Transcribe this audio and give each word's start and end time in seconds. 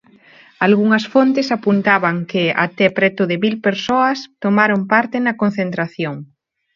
Algunhas 0.67 1.05
fontes 1.13 1.47
apuntaban 1.57 2.15
que 2.31 2.43
até 2.65 2.85
preto 2.97 3.23
de 3.29 3.37
mil 3.43 3.55
persoas 3.67 4.17
tomaron 4.43 4.79
parte 4.93 5.17
na 5.25 5.37
concentración. 5.41 6.15